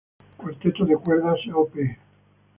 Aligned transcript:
Cuarteto 0.35 0.83
de 0.83 0.95
cuerdas 0.95 1.39
Op. 1.53 1.75